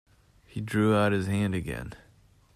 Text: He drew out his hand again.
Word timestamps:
He 0.47 0.61
drew 0.61 0.95
out 0.95 1.11
his 1.11 1.27
hand 1.27 1.53
again. 1.53 1.93